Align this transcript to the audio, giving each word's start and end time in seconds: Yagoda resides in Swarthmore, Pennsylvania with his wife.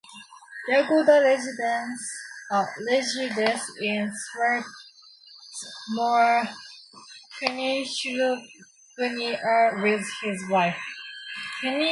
Yagoda 0.71 1.17
resides 1.23 2.05
in 3.79 4.11
Swarthmore, 5.93 6.43
Pennsylvania 7.39 9.69
with 9.79 10.03
his 10.23 10.43
wife. 10.49 10.81